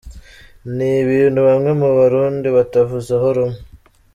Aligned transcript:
Ni 0.75 0.89
ibintu 1.03 1.39
bamwe 1.47 1.71
mu 1.81 1.89
Barundi 1.97 2.47
batavuzeho 2.57 3.25
rumwe. 3.35 3.59